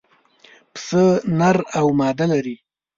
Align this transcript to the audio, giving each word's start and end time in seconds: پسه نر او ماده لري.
پسه 0.73 1.03
نر 1.39 1.57
او 1.77 1.87
ماده 1.99 2.25
لري. 2.31 2.55